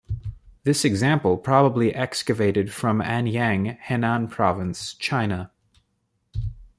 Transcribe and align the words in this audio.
This 0.63 0.83
example 0.83 1.37
probably 1.37 1.93
excavated 1.93 2.73
from 2.73 3.03
Anyang, 3.03 3.77
Henan 3.81 4.31
province, 4.31 4.95
China. 4.95 5.51